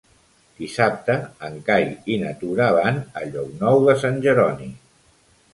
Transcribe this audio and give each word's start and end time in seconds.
Dissabte 0.61 1.17
en 1.49 1.59
Cai 1.67 1.85
i 2.15 2.19
na 2.23 2.33
Tura 2.41 2.71
van 2.79 2.97
a 3.21 3.27
Llocnou 3.35 3.79
de 3.91 3.99
Sant 4.07 4.21
Jeroni. 4.25 4.73